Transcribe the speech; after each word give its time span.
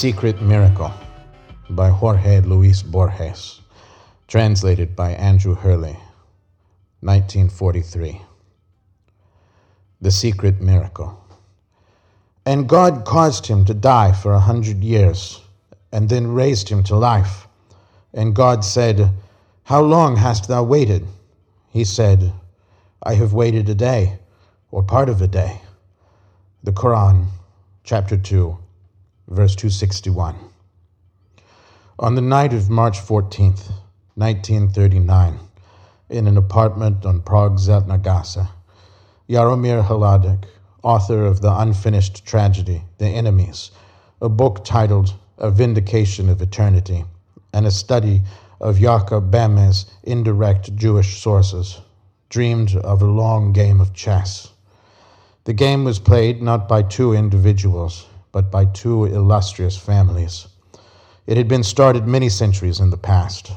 Secret 0.00 0.40
Miracle 0.40 0.90
by 1.68 1.90
Jorge 1.90 2.40
Luis 2.40 2.82
Borges, 2.82 3.60
translated 4.28 4.96
by 4.96 5.10
Andrew 5.10 5.54
Hurley, 5.54 5.98
1943. 7.00 8.22
The 10.00 10.10
Secret 10.10 10.58
Miracle. 10.58 11.22
And 12.46 12.66
God 12.66 13.04
caused 13.04 13.46
him 13.46 13.66
to 13.66 13.74
die 13.74 14.12
for 14.12 14.32
a 14.32 14.40
hundred 14.40 14.82
years, 14.82 15.42
and 15.92 16.08
then 16.08 16.32
raised 16.32 16.70
him 16.70 16.82
to 16.84 16.96
life. 16.96 17.46
And 18.14 18.34
God 18.34 18.64
said, 18.64 19.10
How 19.64 19.82
long 19.82 20.16
hast 20.16 20.48
thou 20.48 20.62
waited? 20.62 21.06
He 21.68 21.84
said, 21.84 22.32
I 23.02 23.16
have 23.16 23.34
waited 23.34 23.68
a 23.68 23.74
day, 23.74 24.18
or 24.70 24.82
part 24.82 25.10
of 25.10 25.20
a 25.20 25.28
day. 25.28 25.60
The 26.64 26.72
Quran, 26.72 27.26
chapter 27.84 28.16
2, 28.16 28.56
verse 29.30 29.54
261. 29.54 30.36
On 32.00 32.16
the 32.16 32.20
night 32.20 32.52
of 32.52 32.68
March 32.68 32.98
14th, 32.98 33.70
1939, 34.16 35.38
in 36.08 36.26
an 36.26 36.36
apartment 36.36 37.06
on 37.06 37.22
Prague's 37.22 37.68
Zeltner 37.68 38.02
Jaromir 39.28 39.84
Hladík, 39.86 40.44
author 40.82 41.24
of 41.24 41.40
the 41.40 41.60
unfinished 41.60 42.26
tragedy, 42.26 42.82
The 42.98 43.06
Enemies, 43.06 43.70
a 44.20 44.28
book 44.28 44.64
titled 44.64 45.14
A 45.38 45.52
Vindication 45.52 46.28
of 46.28 46.42
Eternity, 46.42 47.04
and 47.52 47.66
a 47.66 47.70
study 47.70 48.22
of 48.60 48.80
Jakob 48.80 49.30
Boehme's 49.30 49.86
indirect 50.02 50.74
Jewish 50.74 51.22
sources, 51.22 51.80
dreamed 52.28 52.74
of 52.74 53.00
a 53.00 53.06
long 53.06 53.52
game 53.52 53.80
of 53.80 53.94
chess. 53.94 54.50
The 55.44 55.52
game 55.52 55.84
was 55.84 56.00
played 56.00 56.42
not 56.42 56.68
by 56.68 56.82
two 56.82 57.12
individuals, 57.12 58.06
but 58.32 58.50
by 58.50 58.64
two 58.64 59.04
illustrious 59.04 59.76
families. 59.76 60.48
It 61.26 61.36
had 61.36 61.48
been 61.48 61.62
started 61.62 62.06
many 62.06 62.28
centuries 62.28 62.80
in 62.80 62.90
the 62.90 62.96
past. 62.96 63.52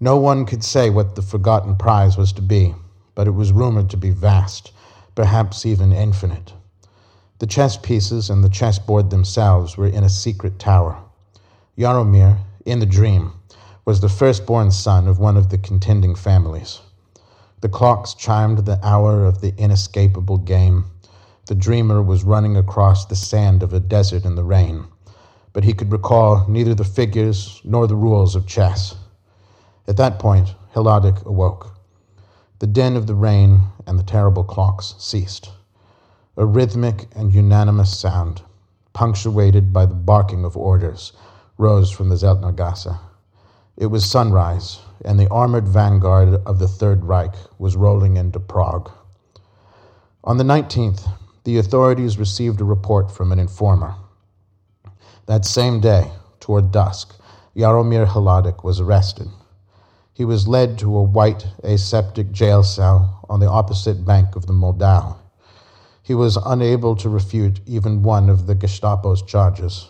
No 0.00 0.16
one 0.16 0.44
could 0.44 0.62
say 0.62 0.90
what 0.90 1.14
the 1.14 1.22
forgotten 1.22 1.76
prize 1.76 2.16
was 2.16 2.32
to 2.34 2.42
be, 2.42 2.74
but 3.14 3.26
it 3.26 3.32
was 3.32 3.52
rumored 3.52 3.90
to 3.90 3.96
be 3.96 4.10
vast, 4.10 4.72
perhaps 5.14 5.64
even 5.64 5.92
infinite. 5.92 6.52
The 7.38 7.46
chess 7.46 7.76
pieces 7.76 8.30
and 8.30 8.42
the 8.42 8.48
chessboard 8.48 9.10
themselves 9.10 9.76
were 9.76 9.86
in 9.86 10.04
a 10.04 10.08
secret 10.08 10.58
tower. 10.58 10.98
Jaromir, 11.78 12.38
in 12.64 12.78
the 12.78 12.86
dream, 12.86 13.32
was 13.84 14.00
the 14.00 14.08
firstborn 14.08 14.70
son 14.70 15.06
of 15.06 15.18
one 15.18 15.36
of 15.36 15.50
the 15.50 15.58
contending 15.58 16.14
families. 16.14 16.80
The 17.60 17.68
clocks 17.68 18.14
chimed 18.14 18.58
the 18.58 18.78
hour 18.82 19.24
of 19.24 19.40
the 19.40 19.54
inescapable 19.56 20.38
game. 20.38 20.86
The 21.46 21.54
dreamer 21.54 22.02
was 22.02 22.24
running 22.24 22.56
across 22.56 23.06
the 23.06 23.14
sand 23.14 23.62
of 23.62 23.72
a 23.72 23.78
desert 23.78 24.24
in 24.24 24.34
the 24.34 24.42
rain, 24.42 24.86
but 25.52 25.62
he 25.62 25.74
could 25.74 25.92
recall 25.92 26.44
neither 26.48 26.74
the 26.74 26.82
figures 26.82 27.60
nor 27.62 27.86
the 27.86 27.94
rules 27.94 28.34
of 28.34 28.48
chess. 28.48 28.96
At 29.86 29.96
that 29.96 30.18
point, 30.18 30.56
Hladík 30.74 31.24
awoke. 31.24 31.72
The 32.58 32.66
din 32.66 32.96
of 32.96 33.06
the 33.06 33.14
rain 33.14 33.60
and 33.86 33.96
the 33.96 34.02
terrible 34.02 34.42
clocks 34.42 34.96
ceased. 34.98 35.52
A 36.36 36.44
rhythmic 36.44 37.06
and 37.14 37.32
unanimous 37.32 37.96
sound, 37.96 38.42
punctuated 38.92 39.72
by 39.72 39.86
the 39.86 39.94
barking 39.94 40.44
of 40.44 40.56
orders, 40.56 41.12
rose 41.58 41.92
from 41.92 42.08
the 42.08 42.16
Zeltnergasse. 42.16 42.98
It 43.76 43.86
was 43.86 44.04
sunrise, 44.04 44.80
and 45.04 45.20
the 45.20 45.30
armored 45.30 45.68
vanguard 45.68 46.42
of 46.44 46.58
the 46.58 46.66
Third 46.66 47.04
Reich 47.04 47.36
was 47.56 47.76
rolling 47.76 48.16
into 48.16 48.40
Prague. 48.40 48.90
On 50.24 50.38
the 50.38 50.44
19th, 50.44 51.08
the 51.46 51.58
authorities 51.58 52.18
received 52.18 52.60
a 52.60 52.64
report 52.64 53.08
from 53.08 53.30
an 53.30 53.38
informer. 53.38 53.94
That 55.26 55.44
same 55.44 55.80
day, 55.80 56.10
toward 56.40 56.72
dusk, 56.72 57.14
Jaromir 57.54 58.04
Hladík 58.04 58.64
was 58.64 58.80
arrested. 58.80 59.28
He 60.12 60.24
was 60.24 60.48
led 60.48 60.76
to 60.80 60.96
a 60.96 61.04
white 61.04 61.46
aseptic 61.62 62.32
jail 62.32 62.64
cell 62.64 63.24
on 63.30 63.38
the 63.38 63.48
opposite 63.48 64.04
bank 64.04 64.34
of 64.34 64.46
the 64.46 64.52
Moldau. 64.52 65.18
He 66.02 66.14
was 66.14 66.36
unable 66.36 66.96
to 66.96 67.08
refute 67.08 67.60
even 67.64 68.02
one 68.02 68.28
of 68.28 68.48
the 68.48 68.56
Gestapo's 68.56 69.22
charges. 69.22 69.88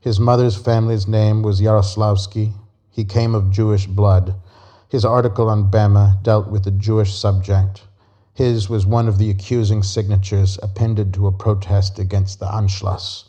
His 0.00 0.18
mother's 0.18 0.56
family's 0.56 1.06
name 1.06 1.42
was 1.42 1.60
Yaroslavsky. 1.60 2.54
He 2.90 3.04
came 3.04 3.34
of 3.34 3.50
Jewish 3.50 3.86
blood. 3.86 4.36
His 4.88 5.04
article 5.04 5.50
on 5.50 5.70
Boehme 5.70 6.22
dealt 6.22 6.48
with 6.48 6.66
a 6.66 6.70
Jewish 6.70 7.14
subject. 7.14 7.82
His 8.38 8.70
was 8.70 8.86
one 8.86 9.08
of 9.08 9.18
the 9.18 9.30
accusing 9.30 9.82
signatures 9.82 10.60
appended 10.62 11.12
to 11.14 11.26
a 11.26 11.32
protest 11.32 11.98
against 11.98 12.38
the 12.38 12.46
Anschluss. 12.46 13.24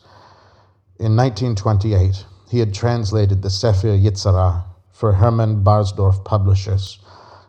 In 0.99 1.15
1928, 1.15 2.25
he 2.47 2.59
had 2.59 2.75
translated 2.75 3.41
the 3.41 3.49
Sefer 3.49 3.87
Yetzirah 3.87 4.65
for 4.91 5.13
Hermann 5.13 5.63
Barsdorf 5.63 6.23
Publishers. 6.23 6.99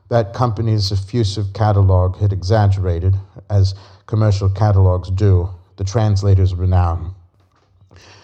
That 0.09 0.33
company's 0.33 0.91
effusive 0.91 1.53
catalog 1.53 2.17
had 2.17 2.33
exaggerated, 2.33 3.15
as 3.51 3.75
commercial 4.07 4.49
catalogs 4.49 5.11
do, 5.11 5.51
the 5.77 5.85
translator's 5.85 6.55
renown. 6.55 7.15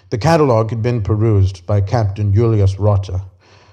The 0.09 0.17
catalog 0.17 0.71
had 0.71 0.81
been 0.81 1.03
perused 1.03 1.67
by 1.67 1.83
Captain 1.83 2.33
Julius 2.33 2.77
Rothe, 2.77 3.21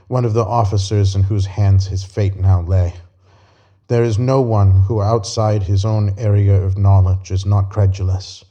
one 0.09 0.25
of 0.25 0.33
the 0.33 0.43
officers 0.43 1.15
in 1.15 1.23
whose 1.23 1.45
hands 1.45 1.87
his 1.87 2.03
fate 2.03 2.35
now 2.35 2.59
lay. 2.63 2.95
There 3.89 4.05
is 4.05 4.17
no 4.17 4.39
one 4.39 4.71
who 4.83 5.01
outside 5.01 5.63
his 5.63 5.83
own 5.83 6.13
area 6.17 6.55
of 6.63 6.77
knowledge 6.77 7.31
is 7.31 7.45
not 7.45 7.69
credulous. 7.69 8.45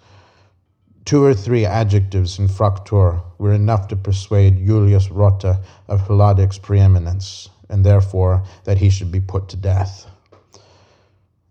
Two 1.07 1.25
or 1.25 1.33
three 1.33 1.65
adjectives 1.65 2.39
in 2.39 2.49
Fraktur 2.49 3.23
were 3.39 3.55
enough 3.55 3.89
to 3.89 3.97
persuade 3.97 4.67
Julius 4.67 5.11
Rothe 5.11 5.57
of 5.89 6.03
Hladík's 6.03 6.59
preeminence, 6.59 7.49
and 7.71 7.83
therefore 7.83 8.43
that 8.65 8.77
he 8.77 8.91
should 8.91 9.11
be 9.11 9.21
put 9.21 9.49
to 9.49 9.57
death. 9.57 10.07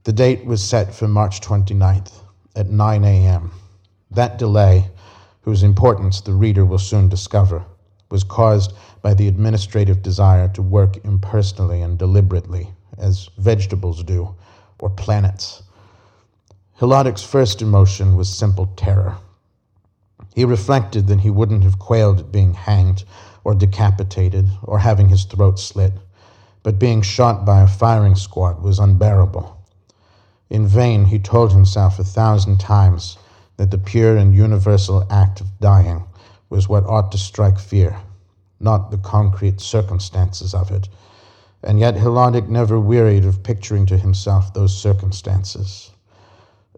The 0.03 0.13
date 0.13 0.45
was 0.45 0.63
set 0.63 0.93
for 0.93 1.07
March 1.07 1.41
29th 1.41 2.11
at 2.55 2.69
9 2.69 3.03
a.m. 3.03 3.51
That 4.11 4.37
delay, 4.37 4.91
whose 5.41 5.63
importance 5.63 6.21
the 6.21 6.33
reader 6.33 6.65
will 6.65 6.77
soon 6.77 7.09
discover, 7.09 7.65
was 8.11 8.23
caused 8.23 8.73
by 9.01 9.15
the 9.15 9.27
administrative 9.27 10.03
desire 10.03 10.49
to 10.49 10.61
work 10.61 11.03
impersonally 11.03 11.81
and 11.81 11.97
deliberately 11.97 12.75
as 12.97 13.29
vegetables 13.37 14.03
do, 14.03 14.35
or 14.79 14.89
planets. 14.89 15.63
Hladík's 16.79 17.23
first 17.23 17.61
emotion 17.61 18.15
was 18.15 18.29
simple 18.29 18.65
terror. 18.75 19.17
He 20.33 20.45
reflected 20.45 21.07
that 21.07 21.19
he 21.21 21.29
wouldn't 21.29 21.63
have 21.63 21.77
quailed 21.77 22.19
at 22.19 22.31
being 22.31 22.53
hanged, 22.53 23.03
or 23.43 23.53
decapitated, 23.53 24.49
or 24.63 24.79
having 24.79 25.09
his 25.09 25.25
throat 25.25 25.59
slit, 25.59 25.93
but 26.63 26.79
being 26.79 27.01
shot 27.01 27.45
by 27.45 27.61
a 27.61 27.67
firing 27.67 28.15
squad 28.15 28.61
was 28.61 28.79
unbearable. 28.79 29.57
In 30.49 30.67
vain 30.67 31.05
he 31.05 31.19
told 31.19 31.51
himself 31.51 31.97
a 31.99 32.03
thousand 32.03 32.59
times 32.59 33.17
that 33.57 33.71
the 33.71 33.77
pure 33.77 34.17
and 34.17 34.35
universal 34.35 35.05
act 35.09 35.39
of 35.41 35.59
dying 35.59 36.03
was 36.49 36.67
what 36.67 36.85
ought 36.85 37.11
to 37.11 37.17
strike 37.17 37.59
fear, 37.59 37.99
not 38.59 38.91
the 38.91 38.97
concrete 38.97 39.61
circumstances 39.61 40.53
of 40.53 40.71
it, 40.71 40.89
and 41.63 41.79
yet 41.79 41.95
Hladík 41.95 42.47
never 42.47 42.79
wearied 42.79 43.23
of 43.23 43.43
picturing 43.43 43.85
to 43.85 43.97
himself 43.97 44.53
those 44.53 44.75
circumstances. 44.75 45.91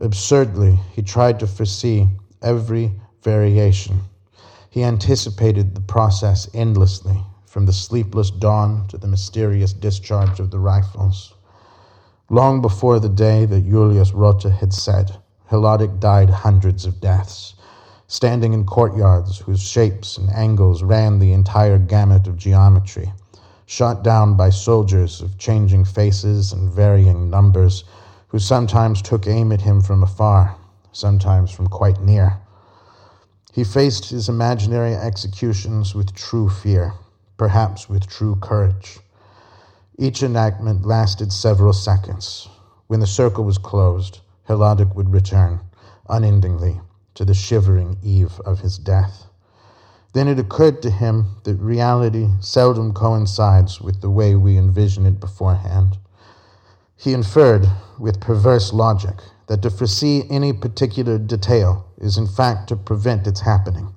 Absurdly, 0.02 0.80
he 0.92 1.02
tried 1.02 1.40
to 1.40 1.48
foresee 1.48 2.10
every 2.42 2.92
variation. 3.22 4.02
He 4.70 4.84
anticipated 4.84 5.74
the 5.74 5.82
process 5.82 6.50
endlessly, 6.54 7.24
from 7.46 7.66
the 7.66 7.72
sleepless 7.72 8.30
dawn 8.30 8.88
to 8.90 8.98
the 8.98 9.08
mysterious 9.08 9.72
discharge 9.72 10.40
of 10.40 10.52
the 10.52 10.60
rifles. 10.60 11.34
Long 12.30 12.62
before 12.62 13.00
the 13.00 13.10
day 13.10 13.46
that 13.46 13.70
Julius 13.70 14.12
Rothe 14.12 14.52
had 14.52 14.74
said, 14.74 15.18
Hladík 15.50 16.00
died 16.00 16.30
hundreds 16.30 16.86
of 16.86 17.00
deaths, 17.00 17.54
standing 18.08 18.54
in 18.54 18.66
courtyards 18.66 19.38
whose 19.40 19.62
shapes 19.62 20.18
and 20.18 20.30
angles 20.32 20.84
ran 20.84 21.20
the 21.20 21.32
entire 21.32 21.78
gamut 21.78 22.28
of 22.28 22.36
geometry 22.36 23.14
shot 23.66 24.04
down 24.04 24.36
by 24.36 24.50
soldiers 24.50 25.22
of 25.22 25.38
changing 25.38 25.86
faces 25.86 26.52
and 26.54 26.72
varying 26.72 27.30
numbers, 27.30 27.84
who 28.28 28.40
sometimes 28.40 29.02
took 29.02 29.28
aim 29.28 29.52
at 29.52 29.62
him 29.62 29.82
from 29.82 30.04
afar, 30.04 30.56
sometimes 30.92 31.52
from 31.52 31.68
quite 31.68 32.02
near. 32.02 32.40
He 33.54 33.64
faced 33.64 34.10
his 34.10 34.30
imaginary 34.30 34.96
executions 34.96 35.94
with 35.94 36.16
true 36.16 36.50
fear, 36.50 36.94
perhaps 37.38 37.88
with 37.88 38.08
true 38.08 38.36
courage. 38.36 39.00
Each 40.00 40.24
enactment 40.24 40.86
lasted 40.86 41.32
several 41.32 41.74
seconds. 41.74 42.50
When 42.88 43.00
the 43.00 43.08
circle 43.08 43.44
was 43.44 43.60
closed, 43.60 44.22
Hladík 44.50 44.96
would 44.96 45.14
return, 45.14 45.62
unendingly, 46.10 46.82
to 47.14 47.24
the 47.26 47.36
shivering 47.36 47.98
eve 48.02 48.40
of 48.44 48.62
his 48.62 48.78
death. 48.78 49.28
Then 50.14 50.28
it 50.28 50.38
occurred 50.38 50.82
to 50.84 50.92
him 50.92 51.38
that 51.44 51.56
reality 51.56 52.30
seldom 52.40 52.94
coincides 52.94 53.82
with 53.82 54.02
the 54.02 54.12
way 54.12 54.36
we 54.36 54.58
envision 54.58 55.08
it 55.08 55.20
beforehand. 55.20 55.98
He 56.96 57.14
inferred, 57.14 57.68
with 58.00 58.22
perverse 58.22 58.72
logic, 58.74 59.16
that 59.48 59.64
to 59.64 59.72
foresee 59.72 60.24
any 60.30 60.54
particular 60.54 61.18
detail 61.18 61.86
is 61.98 62.18
in 62.18 62.28
fact 62.28 62.70
to 62.70 62.76
prevent 62.76 63.28
its 63.28 63.42
happening. 63.42 63.96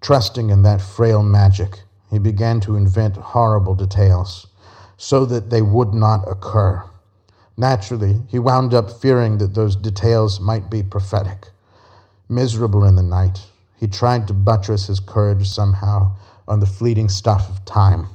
Trusting 0.00 0.50
in 0.50 0.62
that 0.62 0.80
frail 0.80 1.22
magic, 1.22 1.80
he 2.10 2.18
began 2.18 2.60
to 2.60 2.76
invent 2.76 3.16
horrible 3.16 3.74
details 3.74 4.46
so 4.96 5.26
that 5.26 5.50
they 5.50 5.60
would 5.60 5.92
not 5.92 6.24
occur. 6.26 6.82
Naturally, 7.58 8.22
he 8.28 8.38
wound 8.38 8.72
up 8.72 8.90
fearing 8.90 9.38
that 9.38 9.54
those 9.54 9.76
details 9.76 10.40
might 10.40 10.70
be 10.70 10.82
prophetic. 10.82 11.48
Miserable 12.28 12.84
in 12.84 12.96
the 12.96 13.02
night, 13.02 13.46
he 13.76 13.86
tried 13.86 14.26
to 14.28 14.34
buttress 14.34 14.86
his 14.86 15.00
courage 15.00 15.48
somehow 15.48 16.16
on 16.48 16.60
the 16.60 16.66
fleeting 16.66 17.08
stuff 17.08 17.48
of 17.50 17.64
time. 17.64 18.08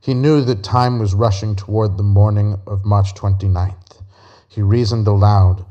He 0.00 0.14
knew 0.14 0.42
that 0.42 0.62
time 0.62 0.98
was 0.98 1.14
rushing 1.14 1.56
toward 1.56 1.96
the 1.96 2.02
morning 2.02 2.58
of 2.66 2.84
March 2.84 3.14
29th. 3.14 4.02
He 4.48 4.62
reasoned 4.62 5.06
aloud 5.06 5.64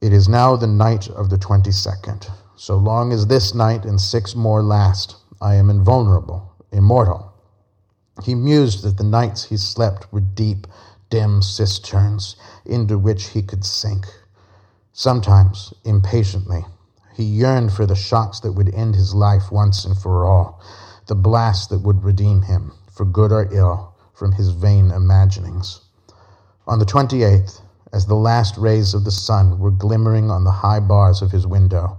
It 0.00 0.12
is 0.12 0.28
now 0.28 0.56
the 0.56 0.66
night 0.66 1.08
of 1.08 1.28
the 1.28 1.38
22nd. 1.38 2.30
So 2.56 2.76
long 2.76 3.12
as 3.12 3.26
this 3.26 3.54
night 3.54 3.84
and 3.84 4.00
six 4.00 4.34
more 4.34 4.62
last, 4.62 5.16
I 5.40 5.54
am 5.54 5.70
invulnerable, 5.70 6.52
immortal. 6.72 7.32
He 8.24 8.34
mused 8.34 8.82
that 8.84 8.96
the 8.96 9.04
nights 9.04 9.44
he 9.44 9.56
slept 9.56 10.12
were 10.12 10.20
deep, 10.20 10.66
dim 11.10 11.42
cisterns 11.42 12.36
into 12.64 12.98
which 12.98 13.28
he 13.30 13.42
could 13.42 13.64
sink. 13.64 14.06
Sometimes, 14.92 15.72
impatiently, 15.84 16.64
he 17.18 17.24
yearned 17.24 17.72
for 17.72 17.84
the 17.84 17.96
shocks 17.96 18.38
that 18.38 18.52
would 18.52 18.72
end 18.72 18.94
his 18.94 19.12
life 19.12 19.50
once 19.50 19.84
and 19.84 19.98
for 19.98 20.24
all, 20.24 20.62
the 21.08 21.16
blast 21.16 21.68
that 21.68 21.80
would 21.80 22.04
redeem 22.04 22.42
him, 22.42 22.70
for 22.92 23.04
good 23.04 23.32
or 23.32 23.48
ill, 23.52 23.92
from 24.14 24.30
his 24.30 24.50
vain 24.50 24.92
imaginings. 24.92 25.80
On 26.68 26.78
the 26.78 26.84
28th, 26.84 27.60
as 27.92 28.06
the 28.06 28.14
last 28.14 28.56
rays 28.56 28.94
of 28.94 29.02
the 29.02 29.10
sun 29.10 29.58
were 29.58 29.72
glimmering 29.72 30.30
on 30.30 30.44
the 30.44 30.52
high 30.52 30.78
bars 30.78 31.20
of 31.20 31.32
his 31.32 31.44
window, 31.44 31.98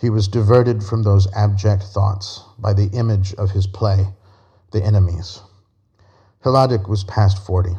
he 0.00 0.08
was 0.08 0.28
diverted 0.28 0.82
from 0.82 1.02
those 1.02 1.30
abject 1.34 1.82
thoughts 1.82 2.42
by 2.58 2.72
the 2.72 2.88
image 2.94 3.34
of 3.34 3.50
his 3.50 3.66
play, 3.66 4.14
The 4.70 4.82
Enemies. 4.82 5.42
Hladík 6.42 6.88
was 6.88 7.04
past 7.04 7.44
40. 7.44 7.76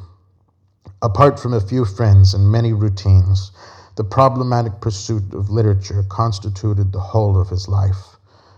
Apart 1.01 1.39
from 1.39 1.53
a 1.53 1.61
few 1.61 1.83
friends 1.83 2.35
and 2.35 2.51
many 2.51 2.73
routines, 2.73 3.51
the 3.99 4.03
problematic 4.05 4.79
pursuit 4.79 5.33
of 5.33 5.49
literature 5.49 6.05
constituted 6.07 6.93
the 6.93 7.01
whole 7.01 7.37
of 7.37 7.49
his 7.49 7.67
life. 7.67 8.15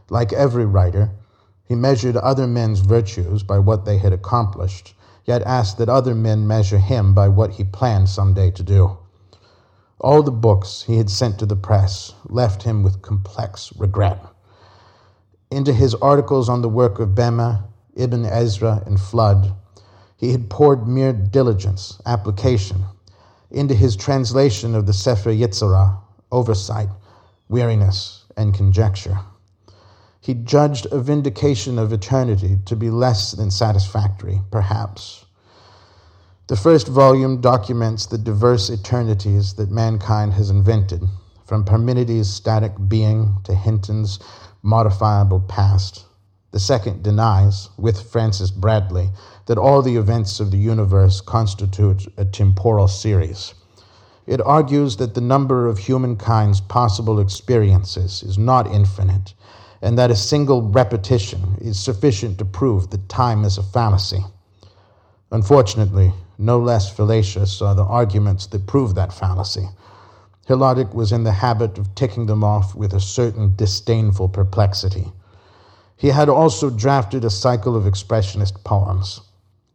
Like 0.07 0.31
every 0.31 0.67
writer, 0.67 1.09
he 1.67 1.73
measured 1.73 2.15
other 2.15 2.45
men's 2.45 2.81
virtues 2.81 3.41
by 3.41 3.57
what 3.57 3.83
they 3.83 3.97
had 3.97 4.13
accomplished, 4.13 4.93
yet 5.25 5.41
asked 5.41 5.79
that 5.79 5.89
other 5.89 6.13
men 6.13 6.45
measure 6.45 6.77
him 6.77 7.15
by 7.15 7.27
what 7.27 7.53
he 7.53 7.63
planned 7.63 8.07
some 8.07 8.35
day 8.35 8.51
to 8.51 8.61
do. 8.61 8.99
All 9.99 10.21
the 10.21 10.29
books 10.29 10.83
he 10.83 10.97
had 10.97 11.09
sent 11.09 11.39
to 11.39 11.47
the 11.47 11.55
press 11.55 12.13
left 12.29 12.61
him 12.61 12.83
with 12.83 13.01
complex 13.01 13.73
regret. 13.75 14.23
Into 15.49 15.73
his 15.73 15.95
articles 15.95 16.49
on 16.49 16.61
the 16.61 16.69
work 16.69 16.99
of 16.99 17.15
Boehme, 17.15 17.63
Ibn 17.95 18.25
Ezra, 18.27 18.83
and 18.85 18.99
Fludd, 18.99 19.55
he 20.15 20.33
had 20.33 20.51
poured 20.51 20.87
mere 20.87 21.13
diligence, 21.13 21.99
application, 22.05 22.85
into 23.51 23.75
his 23.75 23.95
translation 23.95 24.75
of 24.75 24.85
the 24.85 24.93
Sefer 24.93 25.31
Yetzirah, 25.31 25.97
oversight, 26.31 26.89
weariness, 27.49 28.25
and 28.37 28.53
conjecture. 28.53 29.19
He 30.21 30.33
judged 30.35 30.85
a 30.91 30.99
vindication 30.99 31.79
of 31.79 31.91
eternity 31.91 32.59
to 32.65 32.75
be 32.75 32.89
less 32.89 33.31
than 33.31 33.51
satisfactory, 33.51 34.41
perhaps. 34.51 35.25
The 36.47 36.55
first 36.55 36.87
volume 36.87 37.41
documents 37.41 38.05
the 38.05 38.17
diverse 38.17 38.69
eternities 38.69 39.53
that 39.53 39.71
mankind 39.71 40.33
has 40.33 40.49
invented, 40.49 41.03
from 41.45 41.65
Parmenides' 41.65 42.29
static 42.29 42.73
being 42.87 43.37
to 43.45 43.55
Hinton's 43.55 44.19
modifiable 44.61 45.39
past. 45.39 46.05
The 46.51 46.59
second 46.59 47.01
denies, 47.01 47.69
with 47.77 48.11
Francis 48.11 48.51
Bradley, 48.51 49.11
that 49.45 49.57
all 49.57 49.81
the 49.81 49.95
events 49.95 50.41
of 50.41 50.51
the 50.51 50.57
universe 50.57 51.21
constitute 51.21 52.11
a 52.17 52.25
temporal 52.25 52.89
series. 52.89 53.53
It 54.27 54.41
argues 54.41 54.97
that 54.97 55.13
the 55.13 55.21
number 55.21 55.67
of 55.67 55.79
humankind's 55.79 56.59
possible 56.59 57.19
experiences 57.19 58.21
is 58.21 58.37
not 58.37 58.67
infinite, 58.67 59.33
and 59.81 59.97
that 59.97 60.11
a 60.11 60.15
single 60.15 60.61
repetition 60.61 61.57
is 61.61 61.79
sufficient 61.79 62.37
to 62.37 62.45
prove 62.45 62.89
that 62.89 63.07
time 63.07 63.45
is 63.45 63.57
a 63.57 63.63
fallacy. 63.63 64.25
Unfortunately, 65.31 66.13
no 66.37 66.59
less 66.59 66.91
fallacious 66.91 67.61
are 67.61 67.75
the 67.75 67.85
arguments 67.85 68.45
that 68.47 68.67
prove 68.67 68.93
that 68.95 69.13
fallacy. 69.13 69.69
Hladík 70.49 70.93
was 70.93 71.13
in 71.13 71.23
the 71.23 71.31
habit 71.31 71.77
of 71.77 71.95
ticking 71.95 72.25
them 72.25 72.43
off 72.43 72.75
with 72.75 72.93
a 72.93 72.99
certain 72.99 73.55
disdainful 73.55 74.27
perplexity. 74.27 75.13
He 76.01 76.07
had 76.07 76.29
also 76.29 76.71
drafted 76.71 77.23
a 77.23 77.29
cycle 77.29 77.75
of 77.75 77.83
expressionist 77.83 78.63
poems. 78.63 79.21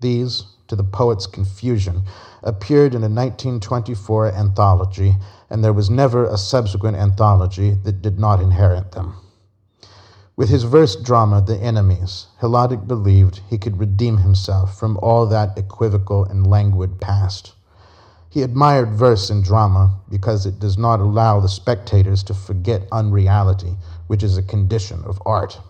These, 0.01 0.43
to 0.67 0.75
the 0.75 0.83
poet's 0.83 1.25
confusion, 1.25 2.03
appeared 2.43 2.97
in 2.97 3.05
a 3.05 3.09
1924 3.09 4.33
anthology, 4.33 5.19
and 5.49 5.63
there 5.63 5.73
was 5.73 5.89
never 5.89 6.25
a 6.25 6.37
subsequent 6.37 6.97
anthology 6.97 7.79
that 7.85 8.03
did 8.03 8.19
not 8.19 8.41
inherit 8.41 8.91
them. 8.91 9.15
With 10.35 10.49
his 10.49 10.65
verse 10.65 10.97
drama, 10.97 11.43
The 11.43 11.59
Enemies, 11.59 12.27
Hladík 12.41 12.89
believed 12.89 13.43
he 13.49 13.57
could 13.57 13.79
redeem 13.79 14.17
himself 14.17 14.77
from 14.77 14.99
all 15.01 15.27
that 15.27 15.57
equivocal 15.57 16.25
and 16.25 16.45
languid 16.45 17.01
past. 17.01 17.55
He 18.31 18.43
admired 18.43 18.91
verse 18.91 19.31
and 19.31 19.45
drama 19.45 20.01
because 20.11 20.45
it 20.45 20.59
does 20.59 20.77
not 20.77 20.99
allow 20.99 21.39
the 21.39 21.49
spectators 21.49 22.25
to 22.25 22.35
forget 22.35 22.89
unreality, 22.91 23.77
which 24.09 24.25
is 24.25 24.37
a 24.37 24.43
condition 24.43 25.05
of 25.05 25.23
art. 25.25 25.61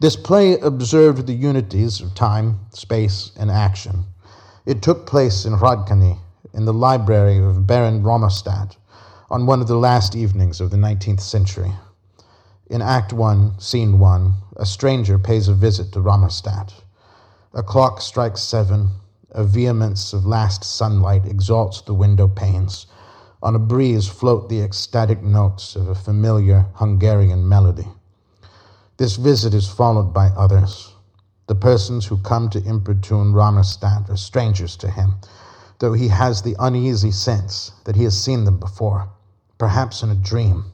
This 0.00 0.16
play 0.16 0.58
observed 0.58 1.26
the 1.26 1.34
unities 1.34 2.00
of 2.00 2.14
time, 2.14 2.60
space, 2.70 3.32
and 3.36 3.50
action. 3.50 4.04
It 4.64 4.82
took 4.82 5.06
place 5.06 5.44
in 5.44 5.54
Hradčany, 5.54 6.18
in 6.52 6.64
the 6.64 6.72
library 6.72 7.38
of 7.38 7.66
Baron 7.66 8.02
Romerstadt, 8.02 8.76
on 9.30 9.46
one 9.46 9.60
of 9.60 9.68
the 9.68 9.78
last 9.78 10.14
evenings 10.14 10.60
of 10.60 10.70
the 10.70 10.76
19th 10.76 11.20
century. 11.20 11.72
In 12.68 12.82
Act 12.82 13.12
1, 13.12 13.60
Scene 13.60 13.98
1, 13.98 14.34
a 14.56 14.66
stranger 14.66 15.18
pays 15.18 15.48
a 15.48 15.54
visit 15.54 15.92
to 15.92 16.00
Romerstadt. 16.00 16.72
A 17.54 17.62
clock 17.62 18.00
strikes 18.00 18.42
seven. 18.42 18.90
A 19.30 19.44
vehemence 19.44 20.12
of 20.12 20.26
last 20.26 20.64
sunlight 20.64 21.24
exalts 21.24 21.80
the 21.80 21.94
window 21.94 22.28
panes. 22.28 22.86
On 23.42 23.54
a 23.54 23.58
breeze 23.58 24.08
float 24.08 24.48
the 24.48 24.60
ecstatic 24.60 25.22
notes 25.22 25.76
of 25.76 25.88
a 25.88 25.94
familiar 25.94 26.66
Hungarian 26.74 27.48
melody. 27.48 27.86
This 28.98 29.16
visit 29.16 29.52
is 29.52 29.68
followed 29.68 30.14
by 30.14 30.28
others. 30.28 30.94
The 31.48 31.54
persons 31.54 32.06
who 32.06 32.16
come 32.16 32.48
to 32.48 32.64
importune 32.64 33.34
Romerstadt 33.34 34.08
are 34.08 34.16
strangers 34.16 34.74
to 34.76 34.90
him, 34.90 35.16
though 35.80 35.92
he 35.92 36.08
has 36.08 36.40
the 36.40 36.56
uneasy 36.58 37.10
sense 37.10 37.72
that 37.84 37.94
he 37.94 38.04
has 38.04 38.18
seen 38.18 38.44
them 38.44 38.58
before, 38.58 39.10
perhaps 39.58 40.02
in 40.02 40.08
a 40.08 40.14
dream. 40.14 40.72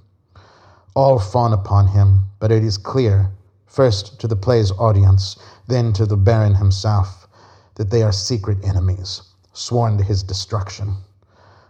All 0.95 1.19
fawn 1.19 1.53
upon 1.53 1.89
him, 1.89 2.29
but 2.39 2.53
it 2.53 2.63
is 2.63 2.79
clear, 2.79 3.33
first 3.67 4.21
to 4.21 4.29
the 4.29 4.37
play's 4.37 4.71
audience, 4.73 5.37
then 5.67 5.93
to 5.95 6.07
the 6.07 6.17
Baron 6.17 6.55
himself, 6.55 7.27
that 7.75 7.91
they 7.91 8.05
are 8.05 8.13
secret 8.13 8.65
enemies, 8.65 9.23
sworn 9.53 9.99
to 9.99 10.05
his 10.05 10.23
destruction. 10.23 10.97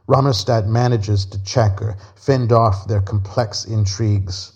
Romerstadt 0.06 0.66
manages 0.66 1.24
to 1.24 1.42
check 1.44 1.80
or 1.80 1.96
fend 2.14 2.52
off 2.52 2.86
their 2.86 3.00
complex 3.00 3.64
intrigues. 3.64 4.52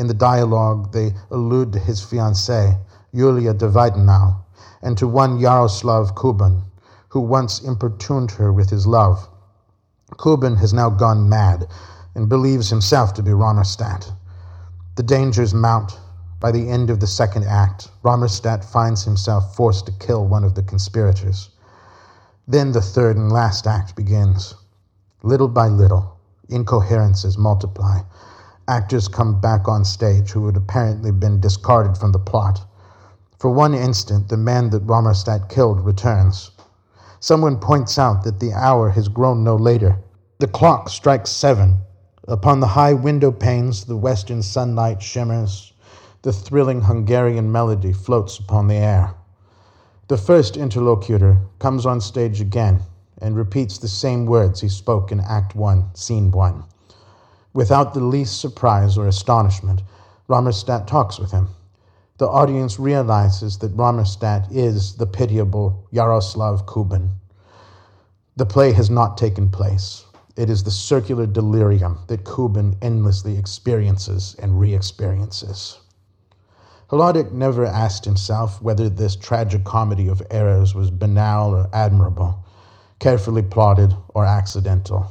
In 0.00 0.06
the 0.06 0.14
dialogue, 0.14 0.92
they 0.92 1.14
allude 1.30 1.74
to 1.74 1.78
his 1.78 2.00
fiancée, 2.00 2.78
Yulia 3.12 3.52
Weidenau, 3.52 4.36
and 4.80 4.96
to 4.96 5.06
one 5.06 5.38
Yaroslav 5.38 6.14
Kubin, 6.14 6.62
who 7.10 7.20
once 7.20 7.60
importuned 7.60 8.30
her 8.30 8.50
with 8.50 8.70
his 8.70 8.86
love. 8.86 9.28
Kubin 10.16 10.56
has 10.56 10.72
now 10.72 10.88
gone 10.88 11.28
mad 11.28 11.66
and 12.14 12.30
believes 12.30 12.70
himself 12.70 13.12
to 13.12 13.22
be 13.22 13.32
Romerstadt. 13.32 14.10
The 14.96 15.02
dangers 15.02 15.52
mount. 15.52 15.98
By 16.40 16.50
the 16.50 16.70
end 16.70 16.88
of 16.88 17.00
the 17.00 17.06
second 17.06 17.44
act, 17.44 17.90
Romerstadt 18.02 18.64
finds 18.64 19.04
himself 19.04 19.54
forced 19.54 19.84
to 19.84 19.92
kill 19.92 20.26
one 20.26 20.44
of 20.44 20.54
the 20.54 20.62
conspirators. 20.62 21.50
Then 22.48 22.72
the 22.72 22.80
third 22.80 23.18
and 23.18 23.30
last 23.30 23.66
act 23.66 23.96
begins. 23.96 24.54
Little 25.22 25.48
by 25.48 25.68
little, 25.68 26.16
incoherences 26.48 27.36
multiply. 27.36 28.00
Actors 28.70 29.08
come 29.08 29.40
back 29.40 29.66
on 29.66 29.84
stage 29.84 30.30
who 30.30 30.46
had 30.46 30.56
apparently 30.56 31.10
been 31.10 31.40
discarded 31.40 31.98
from 31.98 32.12
the 32.12 32.20
plot. 32.20 32.64
For 33.36 33.50
one 33.50 33.74
instant, 33.74 34.28
the 34.28 34.36
man 34.36 34.70
that 34.70 34.86
Romerstadt 34.86 35.48
killed 35.48 35.84
returns. 35.84 36.52
Someone 37.18 37.58
points 37.58 37.98
out 37.98 38.22
that 38.22 38.38
the 38.38 38.52
hour 38.52 38.90
has 38.90 39.08
grown 39.08 39.42
no 39.42 39.56
later. 39.56 39.98
The 40.38 40.46
clock 40.46 40.88
strikes 40.88 41.30
seven, 41.30 41.80
Upon 42.28 42.60
the 42.60 42.68
high 42.68 42.92
window 42.92 43.32
panes, 43.32 43.86
the 43.86 43.96
western 43.96 44.40
sunlight 44.40 45.02
shimmers. 45.02 45.72
The 46.22 46.32
thrilling 46.32 46.82
Hungarian 46.82 47.50
melody 47.50 47.92
floats 47.92 48.38
upon 48.38 48.68
the 48.68 48.76
air. 48.76 49.14
The 50.06 50.16
first 50.16 50.56
interlocutor 50.56 51.40
comes 51.58 51.86
on 51.86 52.00
stage 52.00 52.40
again 52.40 52.82
and 53.18 53.34
repeats 53.34 53.78
the 53.78 53.88
same 53.88 54.26
words 54.26 54.60
he 54.60 54.68
spoke 54.68 55.10
in 55.10 55.18
Act 55.18 55.56
1, 55.56 55.96
Scene 55.96 56.30
1. 56.30 56.62
Without 57.52 57.94
the 57.94 58.04
least 58.04 58.40
surprise 58.40 58.96
or 58.96 59.08
astonishment, 59.08 59.82
Romerstadt 60.28 60.86
talks 60.86 61.18
with 61.18 61.32
him. 61.32 61.48
The 62.18 62.28
audience 62.28 62.78
realizes 62.78 63.58
that 63.58 63.76
Romerstadt 63.76 64.46
is 64.52 64.94
the 64.94 65.06
pitiable 65.06 65.88
Yaroslav 65.90 66.66
Kubin. 66.66 67.10
The 68.36 68.46
play 68.46 68.72
has 68.72 68.88
not 68.88 69.18
taken 69.18 69.50
place. 69.50 70.04
It 70.36 70.48
is 70.48 70.62
the 70.62 70.70
circular 70.70 71.26
delirium 71.26 71.98
that 72.06 72.24
Kubin 72.24 72.76
endlessly 72.80 73.36
experiences 73.36 74.36
and 74.38 74.60
re 74.60 74.72
experiences. 74.72 75.78
Hladík 76.90 77.32
never 77.32 77.66
asked 77.66 78.04
himself 78.04 78.62
whether 78.62 78.88
this 78.88 79.16
tragic 79.16 79.64
comedy 79.64 80.06
of 80.06 80.22
errors 80.30 80.74
was 80.74 80.90
banal 80.90 81.54
or 81.54 81.68
admirable, 81.72 82.44
carefully 83.00 83.42
plotted 83.42 83.94
or 84.14 84.24
accidental. 84.24 85.10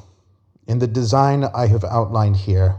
In 0.69 0.77
the 0.77 0.85
design 0.85 1.45
I 1.45 1.65
have 1.65 1.83
outlined 1.83 2.35
here, 2.37 2.75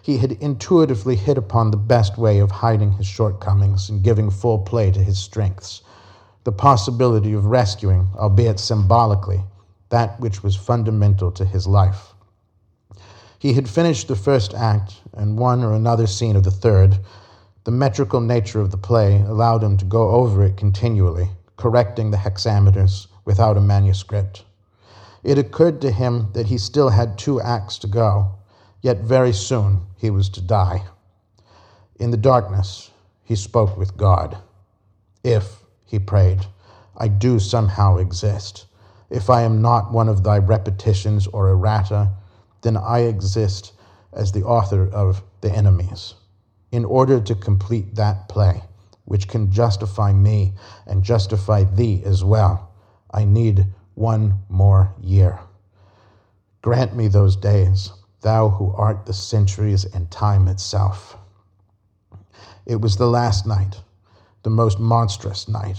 he 0.00 0.18
had 0.18 0.30
intuitively 0.30 1.16
hit 1.16 1.36
upon 1.36 1.72
the 1.72 1.76
best 1.76 2.16
way 2.16 2.38
of 2.38 2.52
hiding 2.52 2.92
his 2.92 3.06
shortcomings 3.08 3.90
and 3.90 4.00
giving 4.00 4.30
full 4.30 4.60
play 4.60 4.92
to 4.92 5.02
his 5.02 5.18
strengths 5.18 5.82
the 6.44 6.52
possibility 6.52 7.32
of 7.32 7.46
rescuing, 7.46 8.06
albeit 8.14 8.60
symbolically, 8.60 9.42
that 9.88 10.20
which 10.20 10.44
was 10.44 10.54
fundamental 10.54 11.32
to 11.32 11.44
his 11.44 11.66
life. 11.66 12.14
He 13.40 13.54
had 13.54 13.68
finished 13.68 14.06
the 14.06 14.14
first 14.14 14.54
act 14.54 15.00
and 15.12 15.36
one 15.36 15.64
or 15.64 15.72
another 15.72 16.06
scene 16.06 16.36
of 16.36 16.44
the 16.44 16.52
third 16.52 17.00
the 17.64 17.72
metrical 17.72 18.20
nature 18.20 18.60
of 18.60 18.70
the 18.70 18.76
play 18.76 19.20
allowed 19.20 19.64
him 19.64 19.76
to 19.78 19.84
go 19.84 20.10
over 20.10 20.44
it 20.44 20.56
continually, 20.56 21.30
correcting 21.56 22.12
the 22.12 22.18
hexameters 22.18 23.08
without 23.24 23.56
a 23.56 23.60
manuscript. 23.60 24.44
It 25.22 25.38
occurred 25.38 25.80
to 25.82 25.90
him 25.90 26.28
that 26.32 26.46
he 26.46 26.58
still 26.58 26.88
had 26.88 27.16
two 27.18 27.40
acts 27.40 27.78
to 27.78 27.86
go, 27.86 28.32
yet 28.80 29.02
very 29.02 29.32
soon 29.32 29.86
he 29.96 30.10
was 30.10 30.28
to 30.30 30.40
die. 30.40 30.84
In 31.96 32.10
the 32.10 32.16
darkness, 32.16 32.90
he 33.22 33.36
spoke 33.36 33.76
with 33.76 33.96
God. 33.96 34.38
If, 35.22 35.62
he 35.84 35.98
prayed, 35.98 36.46
I 36.96 37.08
do 37.08 37.38
somehow 37.38 37.98
exist, 37.98 38.66
if 39.10 39.30
I 39.30 39.42
am 39.42 39.62
not 39.62 39.92
one 39.92 40.08
of 40.08 40.24
thy 40.24 40.38
repetitions 40.38 41.26
or 41.28 41.50
errata, 41.50 42.10
then 42.62 42.76
I 42.76 43.00
exist 43.00 43.72
as 44.12 44.32
the 44.32 44.42
author 44.42 44.88
of 44.88 45.22
the 45.40 45.52
enemies 45.52 46.14
in 46.72 46.84
order 46.86 47.20
to 47.20 47.34
complete 47.34 47.94
that 47.94 48.28
play, 48.28 48.62
which 49.04 49.28
can 49.28 49.52
justify 49.52 50.12
me 50.12 50.54
and 50.86 51.04
justify 51.04 51.64
thee 51.64 52.02
as 52.04 52.24
well, 52.24 52.70
I 53.10 53.24
need 53.24 53.66
one 54.02 54.40
more 54.48 54.92
year. 55.00 55.38
Grant 56.60 56.96
me 56.96 57.06
those 57.06 57.36
days, 57.36 57.92
thou 58.22 58.48
who 58.48 58.72
art 58.72 59.06
the 59.06 59.12
centuries 59.12 59.84
and 59.84 60.10
time 60.10 60.48
itself. 60.48 61.16
It 62.66 62.80
was 62.80 62.96
the 62.96 63.06
last 63.06 63.46
night, 63.46 63.80
the 64.42 64.50
most 64.50 64.80
monstrous 64.80 65.48
night, 65.48 65.78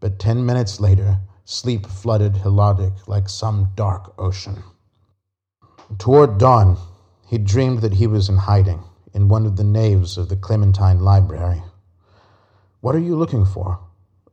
but 0.00 0.18
ten 0.18 0.44
minutes 0.44 0.80
later, 0.80 1.18
sleep 1.44 1.86
flooded 1.86 2.34
Hladík 2.34 3.06
like 3.06 3.28
some 3.28 3.70
dark 3.76 4.12
ocean. 4.18 4.64
Toward 5.98 6.38
dawn, 6.38 6.76
he 7.28 7.38
dreamed 7.38 7.80
that 7.82 7.94
he 7.94 8.08
was 8.08 8.28
in 8.28 8.38
hiding 8.38 8.82
in 9.14 9.28
one 9.28 9.46
of 9.46 9.54
the 9.54 9.64
naves 9.64 10.18
of 10.18 10.28
the 10.28 10.36
Clementine 10.36 10.98
Library. 10.98 11.62
What 12.80 12.96
are 12.96 13.06
you 13.06 13.14
looking 13.14 13.44
for? 13.44 13.78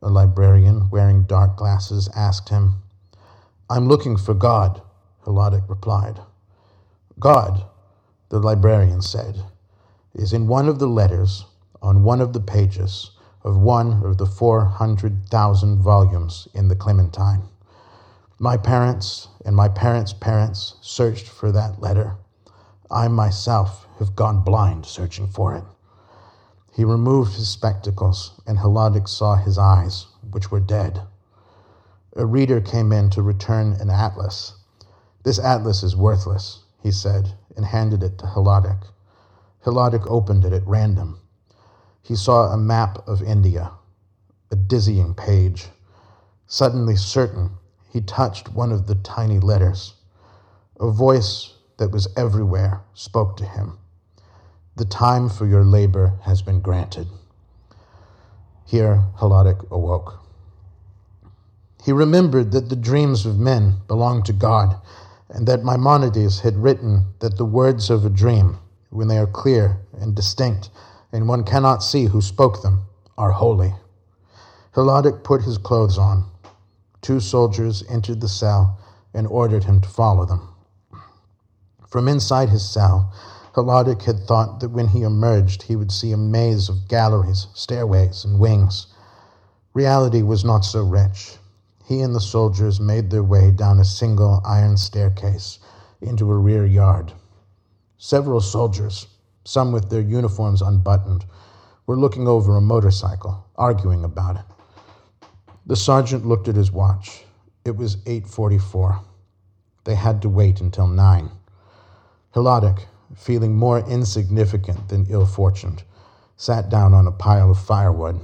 A 0.02 0.08
librarian 0.08 0.90
wearing 0.90 1.22
dark 1.22 1.56
glasses 1.56 2.08
asked 2.16 2.48
him. 2.48 2.82
I'm 3.72 3.86
looking 3.86 4.16
for 4.16 4.34
God, 4.34 4.82
Hladík 5.24 5.68
replied. 5.68 6.18
God, 7.20 7.66
the 8.28 8.40
librarian 8.40 9.00
said, 9.00 9.44
is 10.12 10.32
in 10.32 10.48
one 10.48 10.68
of 10.68 10.80
the 10.80 10.88
letters 10.88 11.44
on 11.80 12.02
one 12.02 12.20
of 12.20 12.32
the 12.32 12.40
pages 12.40 13.12
of 13.44 13.56
one 13.56 14.02
of 14.04 14.18
the 14.18 14.26
400,000 14.26 15.80
volumes 15.80 16.48
in 16.52 16.66
the 16.66 16.74
Clementine. 16.74 17.42
My 18.40 18.56
parents 18.56 19.28
and 19.44 19.54
my 19.54 19.68
parents' 19.68 20.14
parents 20.14 20.74
searched 20.80 21.28
for 21.28 21.52
that 21.52 21.80
letter. 21.80 22.16
I 22.90 23.06
myself 23.06 23.86
have 24.00 24.16
gone 24.16 24.42
blind 24.42 24.84
searching 24.84 25.28
for 25.28 25.54
it. 25.54 25.64
He 26.72 26.82
removed 26.82 27.34
his 27.34 27.48
spectacles, 27.48 28.32
and 28.48 28.58
Hladík 28.58 29.08
saw 29.08 29.36
his 29.36 29.58
eyes, 29.58 30.06
which 30.28 30.50
were 30.50 30.58
dead. 30.58 31.02
A 32.16 32.26
reader 32.26 32.60
came 32.60 32.92
in 32.92 33.08
to 33.10 33.22
return 33.22 33.74
an 33.74 33.88
atlas. 33.88 34.54
This 35.22 35.38
atlas 35.38 35.84
is 35.84 35.94
worthless, 35.94 36.64
he 36.82 36.90
said, 36.90 37.34
and 37.56 37.64
handed 37.64 38.02
it 38.02 38.18
to 38.18 38.26
Hladík. 38.26 38.82
Hladík 39.64 40.06
opened 40.08 40.44
it 40.44 40.52
at 40.52 40.66
random. 40.66 41.20
He 42.02 42.16
saw 42.16 42.52
a 42.52 42.56
map 42.56 43.06
of 43.06 43.22
India, 43.22 43.70
a 44.50 44.56
dizzying 44.56 45.14
page. 45.14 45.68
Suddenly 46.46 46.96
certain, 46.96 47.50
he 47.88 48.00
touched 48.00 48.54
one 48.54 48.72
of 48.72 48.86
the 48.88 48.96
tiny 48.96 49.38
letters. 49.38 49.94
A 50.80 50.90
voice 50.90 51.54
that 51.76 51.92
was 51.92 52.08
everywhere 52.16 52.82
spoke 52.94 53.36
to 53.36 53.44
him. 53.44 53.78
The 54.74 54.84
time 54.84 55.28
for 55.28 55.46
your 55.46 55.64
labor 55.64 56.18
has 56.22 56.42
been 56.42 56.60
granted. 56.60 57.06
Here 58.64 59.04
Hladík 59.18 59.70
awoke. 59.70 60.18
He 61.82 61.92
remembered 61.92 62.52
that 62.52 62.68
the 62.68 62.76
dreams 62.76 63.24
of 63.24 63.38
men 63.38 63.80
belong 63.88 64.22
to 64.24 64.32
God, 64.32 64.76
and 65.30 65.46
that 65.48 65.64
Maimonides 65.64 66.40
had 66.40 66.56
written 66.62 67.06
that 67.20 67.36
the 67.38 67.44
words 67.44 67.88
of 67.88 68.04
a 68.04 68.10
dream, 68.10 68.58
when 68.90 69.08
they 69.08 69.18
are 69.18 69.26
clear 69.26 69.78
and 69.98 70.14
distinct, 70.14 70.70
and 71.12 71.26
one 71.26 71.42
cannot 71.44 71.82
see 71.82 72.06
who 72.06 72.20
spoke 72.20 72.62
them, 72.62 72.82
are 73.16 73.32
holy. 73.32 73.74
Hladík 74.74 75.24
put 75.24 75.42
his 75.42 75.58
clothes 75.58 75.98
on. 75.98 76.24
Two 77.00 77.18
soldiers 77.18 77.82
entered 77.88 78.20
the 78.20 78.28
cell 78.28 78.78
and 79.14 79.26
ordered 79.26 79.64
him 79.64 79.80
to 79.80 79.88
follow 79.88 80.24
them. 80.24 80.48
From 81.88 82.08
inside 82.08 82.50
his 82.50 82.68
cell, 82.68 83.12
Hladík 83.54 84.02
had 84.02 84.26
thought 84.26 84.60
that 84.60 84.70
when 84.70 84.88
he 84.88 85.02
emerged, 85.02 85.62
he 85.62 85.76
would 85.76 85.90
see 85.90 86.12
a 86.12 86.16
maze 86.16 86.68
of 86.68 86.88
galleries, 86.88 87.46
stairways, 87.54 88.24
and 88.24 88.38
wings. 88.38 88.86
Reality 89.74 90.22
was 90.22 90.44
not 90.44 90.60
so 90.60 90.84
rich. 90.84 91.38
He 91.90 92.02
and 92.02 92.14
the 92.14 92.20
soldiers 92.20 92.78
made 92.78 93.10
their 93.10 93.24
way 93.24 93.50
down 93.50 93.80
a 93.80 93.84
single 93.84 94.40
iron 94.44 94.76
staircase 94.76 95.58
into 96.00 96.30
a 96.30 96.38
rear 96.38 96.64
yard. 96.64 97.14
Several 97.98 98.40
soldiers, 98.40 99.08
some 99.44 99.72
with 99.72 99.90
their 99.90 100.00
uniforms 100.00 100.62
unbuttoned, 100.62 101.24
were 101.86 101.98
looking 101.98 102.28
over 102.28 102.56
a 102.56 102.60
motorcycle, 102.60 103.44
arguing 103.56 104.04
about 104.04 104.36
it. 104.36 104.44
The 105.66 105.74
sergeant 105.74 106.24
looked 106.24 106.46
at 106.46 106.54
his 106.54 106.70
watch. 106.70 107.24
It 107.64 107.76
was 107.76 107.96
8:44. 108.06 109.00
They 109.82 109.96
had 109.96 110.22
to 110.22 110.28
wait 110.28 110.60
until 110.60 110.86
9. 110.86 111.28
Hladík, 112.36 112.84
feeling 113.16 113.56
more 113.56 113.80
insignificant 113.80 114.90
than 114.90 115.06
ill 115.10 115.26
fortuned, 115.26 115.82
sat 116.36 116.68
down 116.68 116.94
on 116.94 117.08
a 117.08 117.10
pile 117.26 117.50
of 117.50 117.58
firewood. 117.58 118.20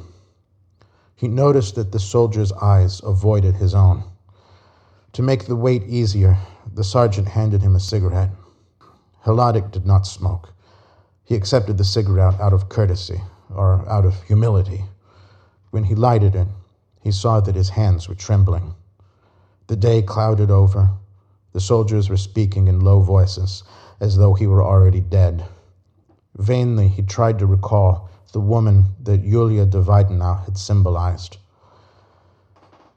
He 1.16 1.28
noticed 1.28 1.76
that 1.76 1.92
the 1.92 1.98
soldier's 1.98 2.52
eyes 2.52 3.00
avoided 3.02 3.56
his 3.56 3.74
own. 3.74 4.04
To 5.14 5.22
make 5.22 5.46
the 5.46 5.56
wait 5.56 5.82
easier, 5.84 6.36
the 6.70 6.84
sergeant 6.84 7.28
handed 7.28 7.62
him 7.62 7.74
a 7.74 7.80
cigarette. 7.80 8.30
Hladík 9.24 9.70
did 9.70 9.86
not 9.86 10.06
smoke. 10.06 10.52
He 11.24 11.34
accepted 11.34 11.78
the 11.78 11.84
cigarette 11.84 12.38
out 12.38 12.52
of 12.52 12.68
courtesy 12.68 13.22
or 13.48 13.88
out 13.88 14.04
of 14.04 14.22
humility. 14.24 14.84
When 15.70 15.84
he 15.84 15.94
lighted 15.94 16.36
it, 16.36 16.48
he 17.00 17.10
saw 17.10 17.40
that 17.40 17.54
his 17.54 17.70
hands 17.70 18.08
were 18.08 18.14
trembling. 18.14 18.74
The 19.68 19.76
day 19.76 20.02
clouded 20.02 20.50
over. 20.50 20.90
The 21.52 21.60
soldiers 21.60 22.10
were 22.10 22.18
speaking 22.18 22.68
in 22.68 22.80
low 22.80 23.00
voices 23.00 23.64
as 24.00 24.18
though 24.18 24.34
he 24.34 24.46
were 24.46 24.62
already 24.62 25.00
dead. 25.00 25.46
Vainly 26.36 26.88
he 26.88 27.00
tried 27.00 27.38
to 27.38 27.46
recall 27.46 28.05
the 28.36 28.40
woman 28.40 28.84
that 29.02 29.24
Yulia 29.24 29.64
Davidovna 29.64 30.44
had 30.44 30.58
symbolized. 30.58 31.38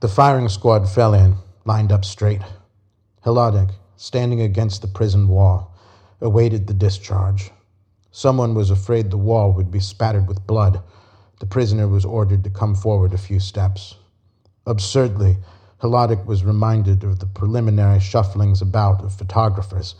The 0.02 0.10
firing 0.10 0.50
squad 0.50 0.90
fell 0.90 1.14
in, 1.14 1.38
lined 1.64 1.94
up 1.94 2.04
straight. 2.04 2.42
Hladík, 3.26 3.72
standing 3.96 4.42
against 4.42 4.82
the 4.82 4.90
prison 4.90 5.30
wall, 5.30 5.74
awaited 6.20 6.68
the 6.68 6.74
discharge. 6.74 7.52
Someone 8.12 8.54
was 8.54 8.70
afraid 8.70 9.12
the 9.12 9.18
wall 9.18 9.54
would 9.54 9.72
be 9.72 9.80
spattered 9.80 10.28
with 10.28 10.46
blood. 10.46 10.82
The 11.40 11.46
prisoner 11.46 11.88
was 11.88 12.04
ordered 12.04 12.44
to 12.44 12.50
come 12.50 12.76
forward 12.76 13.14
a 13.14 13.18
few 13.18 13.40
steps. 13.40 13.96
Absurdly, 14.66 15.38
Hladík 15.82 16.26
was 16.26 16.44
reminded 16.44 17.06
of 17.06 17.20
the 17.20 17.28
preliminary 17.28 18.00
shufflings 18.00 18.62
about 18.62 19.06
of 19.06 19.16
photographers 19.16 19.96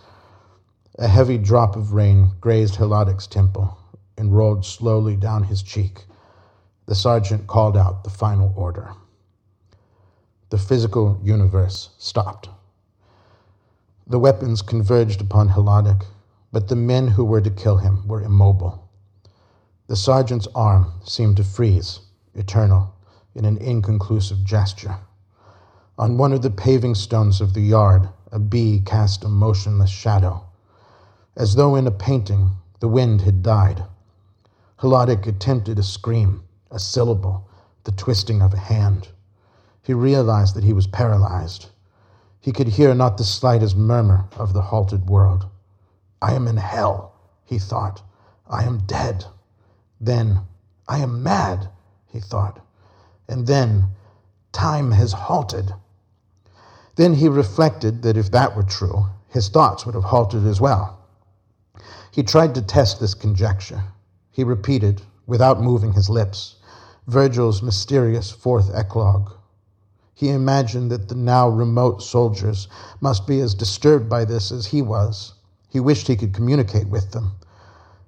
a 0.98 1.08
heavy 1.08 1.38
drop 1.38 1.78
of 1.78 1.94
rain 1.94 2.32
grazed 2.42 2.76
Hladík's 2.76 3.26
temple 3.26 3.79
and 4.20 4.36
rolled 4.36 4.66
slowly 4.66 5.16
down 5.16 5.44
his 5.44 5.64
cheek. 5.64 6.06
The 6.86 6.94
sergeant 6.94 7.48
called 7.48 7.78
out 7.78 8.04
the 8.04 8.10
final 8.10 8.54
order. 8.56 8.94
The 10.50 10.58
physical 10.58 11.20
universe 11.24 11.90
stopped. 11.98 12.50
The 14.06 14.20
weapons 14.20 14.62
converged 14.62 15.22
upon 15.22 15.50
Hladík, 15.50 16.04
but 16.52 16.68
the 16.68 16.76
men 16.76 17.08
who 17.08 17.24
were 17.24 17.42
to 17.42 17.50
kill 17.50 17.78
him 17.78 18.08
were 18.08 18.22
immobile. 18.22 18.90
The 19.88 19.96
sergeant's 19.96 20.48
arm 20.54 20.92
seemed 21.04 21.38
to 21.38 21.44
freeze, 21.44 22.00
eternal, 22.36 22.94
in 23.36 23.46
an 23.46 23.58
inconclusive 23.58 24.44
gesture. 24.44 24.98
On 25.98 26.18
one 26.18 26.34
of 26.34 26.42
the 26.42 26.50
paving 26.50 26.96
stones 26.96 27.40
of 27.40 27.54
the 27.54 27.62
yard, 27.62 28.10
a 28.32 28.40
bee 28.40 28.82
cast 28.82 29.24
a 29.24 29.30
motionless 29.30 29.90
shadow. 29.90 30.44
As 31.36 31.56
though 31.56 31.76
in 31.76 31.88
a 31.88 31.92
painting, 31.92 32.52
the 32.80 32.88
wind 32.88 33.22
had 33.22 33.44
died. 33.44 33.84
Hladík 34.82 35.28
attempted 35.28 35.78
a 35.78 35.84
scream, 35.84 36.44
a 36.72 36.80
syllable, 36.80 37.50
the 37.84 37.92
twisting 37.92 38.42
of 38.42 38.54
a 38.54 38.58
hand. 38.58 39.10
He 39.84 39.94
realized 39.94 40.56
that 40.56 40.64
he 40.64 40.72
was 40.72 40.88
paralyzed. 40.88 41.68
He 42.40 42.54
could 42.54 42.70
hear 42.70 42.96
not 42.96 43.18
the 43.18 43.26
slightest 43.26 43.76
murmur 43.76 44.26
of 44.38 44.54
the 44.54 44.62
halted 44.62 45.10
world. 45.10 45.48
I 46.22 46.34
am 46.34 46.48
in 46.48 46.56
hell, 46.56 47.14
he 47.44 47.60
thought. 47.60 48.02
I 48.50 48.64
am 48.64 48.86
dead. 48.86 49.26
Then, 50.00 50.42
I 50.88 51.00
am 51.00 51.24
mad, 51.24 51.70
he 52.08 52.22
thought. 52.22 52.66
And 53.28 53.48
then, 53.48 53.90
time 54.54 54.92
has 54.92 55.12
halted. 55.12 55.74
Then 56.96 57.16
he 57.16 57.28
reflected 57.28 58.02
that 58.04 58.16
if 58.16 58.32
that 58.32 58.56
were 58.56 58.64
true, 58.64 59.08
his 59.28 59.50
thoughts 59.50 59.86
would 59.86 59.96
have 59.96 60.06
halted 60.06 60.48
as 60.48 60.62
well. 60.62 61.00
He 62.12 62.24
tried 62.24 62.56
to 62.56 62.62
test 62.62 63.02
this 63.02 63.14
conjecture. 63.14 63.84
He 64.40 64.46
repeated, 64.46 65.02
without 65.28 65.62
moving 65.62 65.92
his 65.92 66.10
lips, 66.10 66.56
Virgil's 67.08 67.62
mysterious 67.62 68.32
fourth 68.32 68.74
eclogue. 68.74 69.32
He 70.14 70.30
imagined 70.30 70.90
that 70.92 71.10
the 71.10 71.16
now 71.16 71.50
remote 71.50 72.02
soldiers 72.02 72.70
must 73.02 73.28
be 73.28 73.42
as 73.42 73.54
disturbed 73.54 74.08
by 74.08 74.24
this 74.24 74.50
as 74.50 74.68
he 74.68 74.82
was. 74.82 75.34
He 75.68 75.82
wished 75.82 76.08
he 76.08 76.16
could 76.16 76.34
communicate 76.34 76.88
with 76.88 77.12
them. 77.12 77.34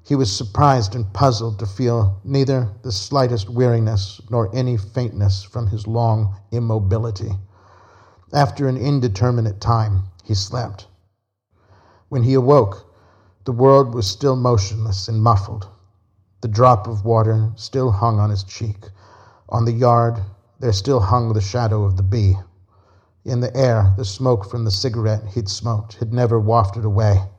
He 0.04 0.16
was 0.16 0.32
surprised 0.32 0.96
and 0.96 1.12
puzzled 1.12 1.60
to 1.60 1.66
feel 1.66 2.22
neither 2.24 2.70
the 2.82 2.94
slightest 2.94 3.50
weariness 3.50 4.22
nor 4.30 4.50
any 4.56 4.78
faintness 4.78 5.44
from 5.44 5.68
his 5.68 5.86
long 5.86 6.38
immobility. 6.50 7.38
After 8.32 8.70
an 8.70 8.78
indeterminate 8.78 9.60
time, 9.60 10.04
he 10.24 10.34
slept. 10.34 10.88
When 12.08 12.24
he 12.24 12.36
awoke, 12.36 12.86
the 13.44 13.52
world 13.52 13.94
was 13.94 14.08
still 14.08 14.38
motionless 14.38 15.10
and 15.10 15.22
muffled. 15.22 15.68
The 16.42 16.48
drop 16.48 16.88
of 16.88 17.06
water 17.06 17.52
still 17.56 17.92
hung 17.92 18.20
on 18.20 18.32
his 18.32 18.44
cheek. 18.44 18.90
On 19.50 19.66
the 19.66 19.72
yard, 19.72 20.20
there 20.60 20.74
still 20.74 21.00
hung 21.00 21.34
the 21.34 21.42
shadow 21.42 21.84
of 21.84 21.98
the 21.98 22.04
bee. 22.04 22.38
In 23.24 23.42
the 23.42 23.56
air, 23.56 23.94
the 23.96 24.06
smoke 24.06 24.50
from 24.50 24.66
the 24.66 24.72
cigarette 24.72 25.24
he'd 25.36 25.48
smoked 25.48 25.96
had 25.96 26.12
never 26.12 26.40
wafted 26.40 26.84
away. 26.84 27.30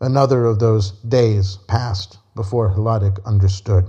Another 0.00 0.44
of 0.44 0.58
those 0.58 0.90
days 0.90 1.58
passed 1.68 2.18
before 2.34 2.70
Hladík 2.70 3.24
understood. 3.24 3.86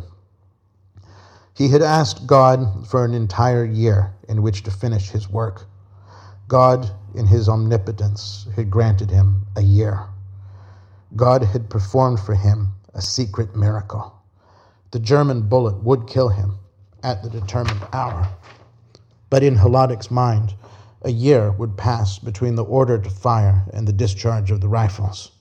He 1.55 1.69
had 1.69 1.81
asked 1.81 2.27
God 2.27 2.87
for 2.87 3.03
an 3.03 3.15
entire 3.15 3.65
year 3.65 4.13
in 4.27 4.43
which 4.43 4.61
to 4.63 4.71
finish 4.71 5.09
his 5.09 5.29
work. 5.29 5.65
God, 6.47 6.91
in 7.15 7.25
his 7.25 7.49
omnipotence, 7.49 8.47
had 8.55 8.69
granted 8.69 9.09
him 9.09 9.47
a 9.55 9.61
year. 9.61 10.05
God 11.15 11.43
had 11.43 11.69
performed 11.69 12.19
for 12.19 12.35
him 12.35 12.73
a 12.93 13.01
secret 13.01 13.55
miracle. 13.55 14.13
The 14.91 14.99
German 14.99 15.43
bullet 15.43 15.83
would 15.83 16.07
kill 16.07 16.29
him 16.29 16.59
at 17.03 17.23
the 17.23 17.29
determined 17.29 17.81
hour. 17.93 18.27
But 19.29 19.43
in 19.43 19.55
Hladík's 19.55 20.11
mind, 20.11 20.53
a 21.03 21.11
year 21.11 21.51
would 21.51 21.77
pass 21.77 22.19
between 22.19 22.55
the 22.55 22.63
order 22.63 22.97
to 22.97 23.09
fire 23.09 23.63
and 23.73 23.87
the 23.87 23.93
discharge 23.93 24.51
of 24.51 24.61
the 24.61 24.67
rifles. 24.67 25.31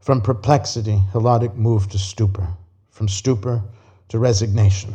From 0.00 0.20
perplexity, 0.20 1.02
Hladík 1.12 1.56
moved 1.56 1.92
to 1.92 1.98
stupor, 1.98 2.48
from 2.90 3.08
stupor 3.08 3.62
to 4.08 4.18
resignation, 4.18 4.94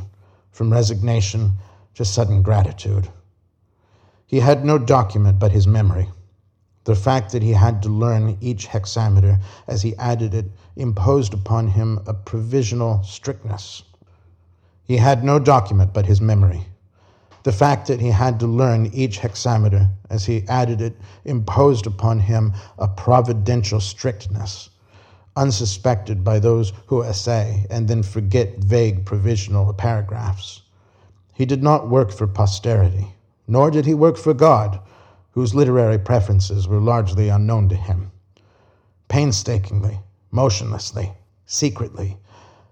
from 0.52 0.72
resignation 0.72 1.54
to 1.96 2.06
sudden 2.06 2.42
gratitude. 2.42 3.10
He 4.26 4.40
had 4.40 4.66
no 4.66 4.78
document 4.78 5.40
but 5.40 5.52
his 5.52 5.68
memory. 5.68 6.10
The 6.88 6.96
fact 6.96 7.34
that 7.34 7.44
he 7.44 7.52
had 7.52 7.82
to 7.82 7.90
learn 7.90 8.38
each 8.40 8.68
hexameter 8.68 9.40
as 9.68 9.82
he 9.82 9.94
added 9.98 10.34
it 10.34 10.50
imposed 10.78 11.34
upon 11.34 11.68
him 11.68 12.00
a 12.08 12.14
provisional 12.14 13.04
strictness. 13.04 13.84
He 14.86 14.96
had 14.96 15.22
no 15.22 15.38
document 15.38 15.94
but 15.94 16.06
his 16.06 16.22
memory. 16.22 16.66
The 17.44 17.52
fact 17.52 17.88
that 17.88 18.00
he 18.00 18.12
had 18.12 18.40
to 18.40 18.48
learn 18.48 18.86
each 18.94 19.18
hexameter 19.18 19.90
as 20.10 20.28
he 20.28 20.48
added 20.48 20.80
it 20.80 20.96
imposed 21.26 21.88
upon 21.88 22.20
him 22.20 22.54
a 22.78 22.88
providential 22.88 23.82
strictness, 23.82 24.70
unsuspected 25.36 26.24
by 26.24 26.40
those 26.40 26.72
who 26.86 27.04
essay 27.04 27.68
and 27.70 27.90
then 27.90 28.02
forget 28.02 28.60
vague 28.60 29.06
provisional 29.06 29.74
paragraphs. 29.74 30.62
He 31.34 31.46
did 31.46 31.62
not 31.62 31.90
work 31.90 32.14
for 32.14 32.28
posterity 32.28 33.14
nor 33.46 33.72
did 33.72 33.86
he 33.86 33.94
work 33.94 34.18
for 34.18 34.34
God, 34.34 34.80
whose 35.38 35.54
literary 35.54 36.00
preferences 36.00 36.68
were 36.68 36.80
largely 36.80 37.30
unknown 37.30 37.70
to 37.70 37.76
him. 37.76 38.12
Painstakingly, 39.08 40.00
motionlessly, 40.32 41.14
secretly, 41.46 42.18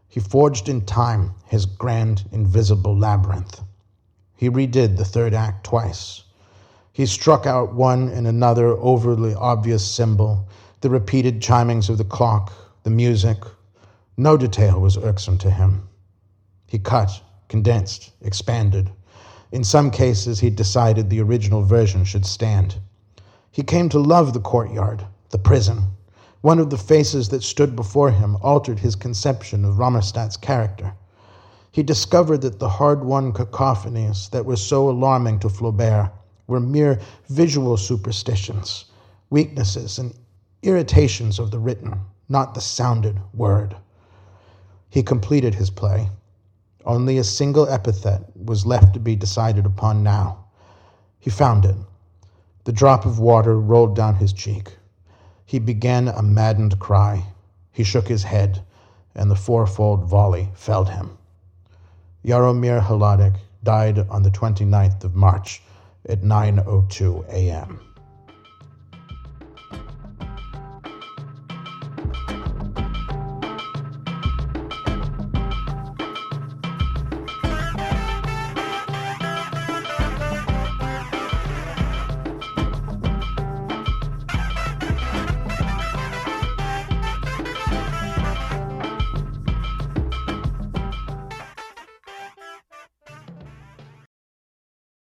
he 0.07 0.19
forged 0.19 0.67
in 0.67 0.83
time 0.83 1.31
his 1.45 1.67
grand 1.67 2.27
invisible 2.31 2.97
labyrinth. 2.97 3.61
He 4.35 4.49
redid 4.49 4.97
the 4.97 5.05
third 5.05 5.31
act 5.35 5.63
twice. 5.63 6.23
He 6.91 7.05
struck 7.05 7.45
out 7.45 7.75
one 7.75 8.09
and 8.09 8.25
another 8.25 8.69
overly 8.69 9.35
obvious 9.35 9.85
symbol, 9.85 10.49
the 10.81 10.89
repeated 10.89 11.41
chimings 11.41 11.87
of 11.87 11.99
the 11.99 12.03
clock, 12.03 12.51
the 12.81 12.89
music. 12.89 13.43
No 14.17 14.37
detail 14.37 14.81
was 14.81 14.97
irksome 14.97 15.37
to 15.37 15.51
him. 15.51 15.87
He 16.65 16.79
cut, 16.79 17.21
condensed, 17.47 18.09
expanded, 18.21 18.89
in 19.51 19.63
some 19.63 19.91
cases, 19.91 20.39
he 20.39 20.49
decided 20.49 21.09
the 21.09 21.21
original 21.21 21.61
version 21.61 22.03
should 22.03 22.25
stand. 22.25 22.75
He 23.51 23.63
came 23.63 23.89
to 23.89 23.99
love 23.99 24.33
the 24.33 24.39
courtyard, 24.39 25.05
the 25.29 25.37
prison. 25.37 25.87
One 26.41 26.59
of 26.59 26.69
the 26.69 26.77
faces 26.77 27.29
that 27.29 27.43
stood 27.43 27.75
before 27.75 28.11
him 28.11 28.37
altered 28.41 28.79
his 28.79 28.95
conception 28.95 29.63
of 29.63 29.77
Romerstadt's 29.79 30.37
character. 30.37 30.93
He 31.71 31.83
discovered 31.83 32.41
that 32.41 32.59
the 32.59 32.69
hard 32.69 33.03
won 33.03 33.33
cacophonies 33.33 34.29
that 34.29 34.45
were 34.45 34.55
so 34.55 34.89
alarming 34.89 35.39
to 35.39 35.49
Flaubert 35.49 36.11
were 36.47 36.59
mere 36.59 36.99
visual 37.29 37.77
superstitions, 37.77 38.85
weaknesses, 39.29 39.99
and 39.99 40.13
irritations 40.63 41.39
of 41.39 41.51
the 41.51 41.59
written, 41.59 41.99
not 42.29 42.53
the 42.53 42.61
sounded 42.61 43.19
word. 43.33 43.75
He 44.89 45.03
completed 45.03 45.55
his 45.55 45.69
play 45.69 46.09
only 46.85 47.17
a 47.17 47.23
single 47.23 47.67
epithet 47.67 48.21
was 48.35 48.65
left 48.65 48.93
to 48.93 48.99
be 48.99 49.15
decided 49.15 49.65
upon 49.65 50.03
now. 50.03 50.45
He 51.19 51.29
found 51.29 51.65
it. 51.65 51.75
The 52.65 52.71
drop 52.71 53.05
of 53.05 53.19
water 53.19 53.59
rolled 53.59 53.95
down 53.95 54.15
his 54.15 54.33
cheek. 54.33 54.77
He 55.45 55.59
began 55.59 56.07
a 56.07 56.21
maddened 56.21 56.79
cry. 56.79 57.25
He 57.71 57.83
shook 57.83 58.07
his 58.07 58.23
head, 58.23 58.63
and 59.13 59.29
the 59.29 59.35
fourfold 59.35 60.05
volley 60.05 60.49
felled 60.53 60.89
him. 60.89 61.17
Jaromir 62.23 62.81
Hladík 62.81 63.35
died 63.63 63.99
on 64.09 64.23
the 64.23 64.31
29th 64.31 65.03
of 65.03 65.15
March 65.15 65.61
at 66.07 66.21
9.02 66.21 67.27
a.m. 67.29 67.79